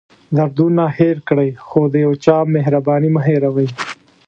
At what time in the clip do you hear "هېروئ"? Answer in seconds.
3.27-3.67